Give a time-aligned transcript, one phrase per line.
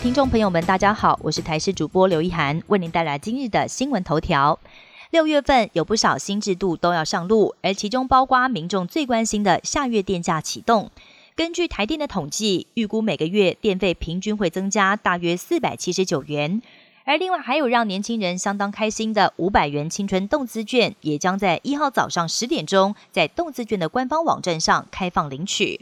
[0.00, 4.60] 听众朋友们，大家好，我是台视主播刘一涵，为您带来今日的新闻头条。
[5.10, 10.92] 六月份有不少新制度都要上路，而其中包括民众最关心的下月电价启动。
[11.34, 16.62] 根据台电的统计，预估每个月电费平均会增加大约四百七十九元。
[17.04, 25.80] 而另外还有让年轻人相当开心的五百元青春动资券，也将在一号早上十点钟在动资券的官方网站上开放领取。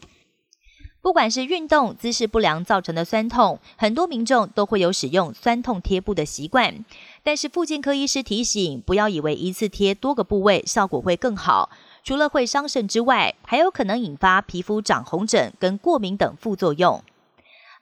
[1.07, 6.85] 不管是运动姿势不良造成的酸痛，很多民众都会有使用酸痛贴布的习惯。
[7.23, 11.71] 但是，附健科医师提醒，不要以为一次贴多个部位效果会更好，
[12.03, 17.01] 除了会伤肾之外，还有可能引发皮肤长红疹跟过敏等副作用。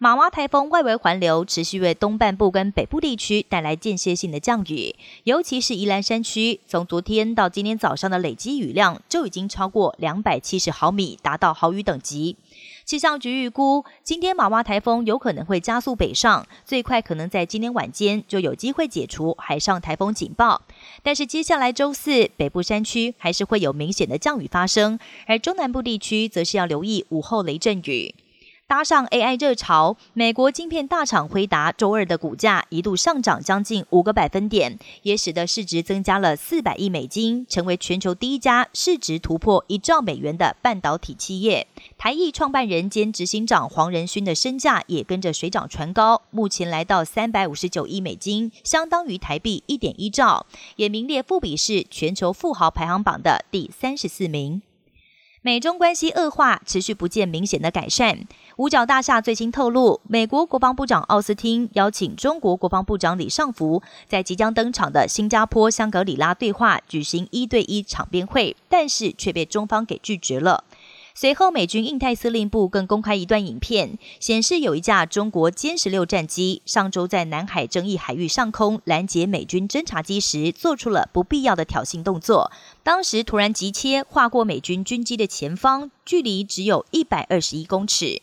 [0.05, 12.37] 马哇台风外围环流持续为东半部跟北部地区带来间歇性的降雨，尤其是宜兰山区，从昨天到今天早上的累积雨量就已经超过两百七十毫米，达到豪雨等级。
[12.85, 20.61] 气象局预估，今天马哇台风有可能会加速北上，最快可能在今天晚间就有机会解除海上台风警报。
[21.03, 28.15] 但是接下来周四，北部山区还是会有明显的降雨发生，而中南部地区则是要留意午后雷阵雨。
[28.75, 41.69] 搭上 AI 热潮，美国晶片大厂辉达周二的股价一度上涨将近五个百分点，也使得市值增加了四百亿美金，成为全球第一家市值突破一兆美元的半导体企业。
[41.97, 54.63] 台艺创办人兼执行长黄仁勋的身价也跟着水涨船高，目前来到三百五十九亿美金，相当于台币一点一兆，也名列富比士全球富豪排行榜的第三十四名。
[55.47, 58.19] 美中关系恶化，持续不见明显的改善。
[58.57, 70.65] 五角大厦最新透露，美国国防部长奥斯汀邀请中国国防部长李尚福在即将登场的新加坡香格里拉对话举行一对一场边会，但是却被中方给拒绝了。
[71.17, 82.51] 随后，美军印太司令部更公开一段影片，显示有一架中国歼十六战机上周在南海争议海域上空拦截美军侦察机时，做出了不必要的挑衅动作。
[82.83, 88.21] 当时突然急切划过美军军机的前方，距离只有一百二十一公尺。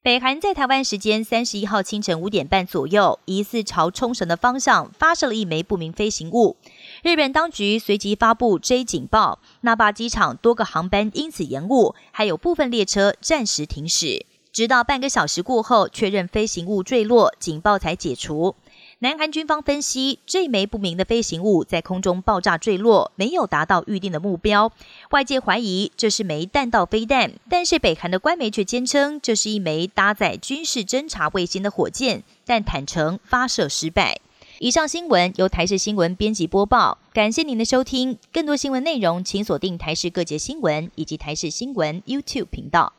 [0.00, 6.56] 北韩在台湾时间三十一号清晨五点半左右，疑似朝冲绳的方向发射了一枚不明飞行物。
[7.02, 18.56] 日本当局随即发布 J 警报，那霸机场多个航班因此延误，还有部分列车暂时停驶，直到半个小时过后确认飞行物坠落，警报才解除。
[19.00, 24.72] 南韩军方分析，这枚不明的飞行物在空中爆炸坠落，没有达到预定的目标，
[25.10, 34.20] 外界怀疑这是枚弹道飞弹，但是北韩的官媒却坚称这是一枚搭载军事侦察卫星的火箭，但坦诚发射失败。
[34.60, 38.18] 以上新闻由台视新闻编辑播报，感谢您的收听。
[38.32, 42.92] 更多新闻内容，请锁定台视各界新闻以及台视新闻 YouTube 频道。